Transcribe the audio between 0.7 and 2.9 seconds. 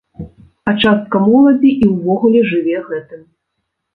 А частка моладзі і ўвогуле жыве